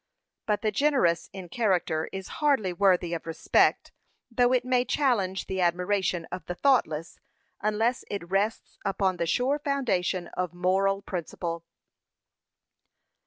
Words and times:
But 0.47 0.63
the 0.63 0.71
generous 0.71 1.29
in 1.31 1.47
character 1.47 2.09
is 2.11 2.27
hardly 2.41 2.73
worthy 2.73 3.13
of 3.13 3.27
respect, 3.27 3.91
though 4.31 4.51
it 4.51 4.65
may 4.65 4.83
challenge 4.83 5.45
the 5.45 5.61
admiration 5.61 6.25
of 6.31 6.43
the 6.47 6.55
thoughtless, 6.55 7.19
unless 7.61 8.03
it 8.09 8.31
rests 8.31 8.79
upon 8.83 9.17
the 9.17 9.27
sure 9.27 9.59
foundation 9.59 10.25
of 10.29 10.55
moral 10.55 11.03
principle. 11.03 11.65